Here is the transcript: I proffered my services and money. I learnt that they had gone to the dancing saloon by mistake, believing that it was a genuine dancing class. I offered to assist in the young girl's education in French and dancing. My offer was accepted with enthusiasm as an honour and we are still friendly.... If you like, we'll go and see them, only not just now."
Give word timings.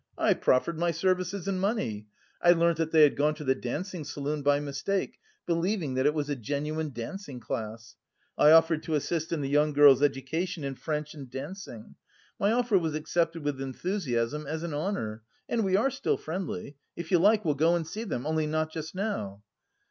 I 0.17 0.33
proffered 0.33 0.79
my 0.79 0.89
services 0.89 1.47
and 1.47 1.61
money. 1.61 2.07
I 2.41 2.53
learnt 2.53 2.79
that 2.79 2.91
they 2.91 3.03
had 3.03 3.15
gone 3.15 3.35
to 3.35 3.43
the 3.43 3.53
dancing 3.53 4.03
saloon 4.03 4.41
by 4.41 4.59
mistake, 4.59 5.19
believing 5.45 5.93
that 5.93 6.07
it 6.07 6.15
was 6.15 6.27
a 6.27 6.35
genuine 6.35 6.89
dancing 6.91 7.39
class. 7.39 7.95
I 8.35 8.49
offered 8.49 8.81
to 8.81 8.95
assist 8.95 9.31
in 9.31 9.41
the 9.41 9.47
young 9.49 9.73
girl's 9.73 10.01
education 10.01 10.63
in 10.63 10.73
French 10.73 11.13
and 11.13 11.29
dancing. 11.29 11.93
My 12.39 12.51
offer 12.51 12.79
was 12.79 12.95
accepted 12.95 13.43
with 13.43 13.61
enthusiasm 13.61 14.47
as 14.47 14.63
an 14.63 14.73
honour 14.73 15.21
and 15.47 15.63
we 15.63 15.75
are 15.77 15.91
still 15.91 16.17
friendly.... 16.17 16.77
If 16.95 17.11
you 17.11 17.19
like, 17.19 17.45
we'll 17.45 17.53
go 17.53 17.75
and 17.75 17.85
see 17.85 18.03
them, 18.03 18.25
only 18.25 18.47
not 18.47 18.71
just 18.71 18.95
now." 18.95 19.43